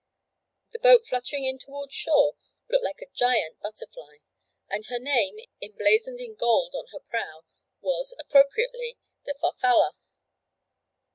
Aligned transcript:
The 0.71 0.79
boat 0.79 1.05
fluttering 1.05 1.43
in 1.45 1.59
toward 1.59 1.93
shore, 1.93 2.35
looked 2.67 2.83
like 2.83 3.01
a 3.03 3.11
giant 3.13 3.59
butterfly; 3.61 4.15
and 4.67 4.83
her 4.87 4.97
name, 4.97 5.37
emblazoned 5.61 6.19
in 6.19 6.33
gold 6.33 6.73
on 6.73 6.87
her 6.91 7.01
prow, 7.01 7.45
was, 7.81 8.15
appropriately, 8.17 8.97
the 9.25 9.35
Farfalla. 9.39 9.93